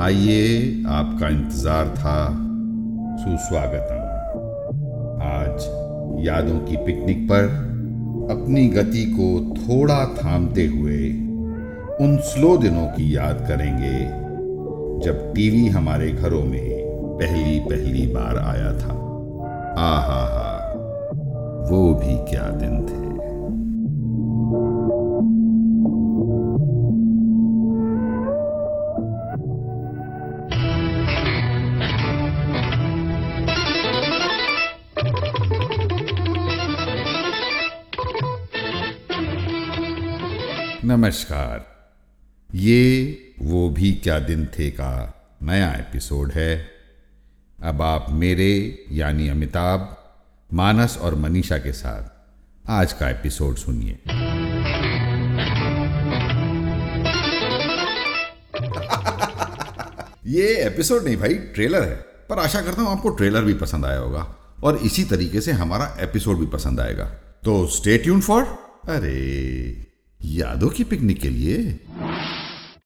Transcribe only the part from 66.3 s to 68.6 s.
भी पसंद आएगा। तो स्टे ट्यून फॉर